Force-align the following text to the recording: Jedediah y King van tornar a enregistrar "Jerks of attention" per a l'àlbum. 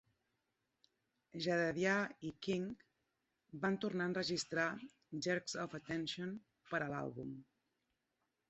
Jedediah 1.47 2.23
y 2.29 2.31
King 2.47 2.65
van 3.67 3.77
tornar 3.85 4.07
a 4.09 4.13
enregistrar 4.13 4.67
"Jerks 5.27 5.59
of 5.67 5.77
attention" 5.81 6.37
per 6.73 6.81
a 6.87 6.93
l'àlbum. 6.95 7.39